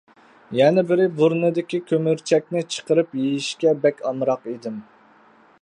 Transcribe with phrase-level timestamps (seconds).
[0.59, 4.85] يەنە بىرى بۇرنىدىكى كۆمۈرچىكىنى چىقىرىپ يېيىشكە بەك ئامراق ئىدىم.